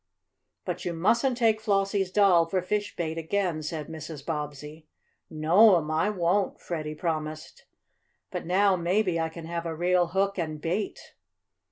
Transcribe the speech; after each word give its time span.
"But 0.65 0.83
you 0.83 0.93
mustn't 0.95 1.37
take 1.37 1.61
Flossie's 1.61 2.09
doll 2.11 2.47
for 2.47 2.59
fish 2.63 2.95
bait 2.95 3.19
again," 3.19 3.61
said 3.61 3.85
Mrs. 3.85 4.25
Bobbsey. 4.25 4.87
"No'm, 5.29 5.91
I 5.91 6.09
won't!" 6.09 6.59
Freddie 6.59 6.95
promised. 6.95 7.65
"But 8.31 8.47
now 8.47 8.75
maybe 8.75 9.19
I 9.19 9.29
can 9.29 9.45
have 9.45 9.67
a 9.67 9.75
real 9.75 10.07
hook 10.07 10.39
and 10.39 10.59
bait." 10.59 11.13